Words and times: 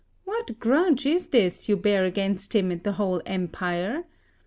What 0.23 0.57
grudge 0.59 1.05
is 1.05 1.27
this 1.27 1.69
you 1.69 1.77
bear 1.77 2.05
against 2.05 2.55
him 2.55 2.71
and 2.71 2.81
the 2.81 2.93
whole 2.93 3.21
empire? 3.27 4.05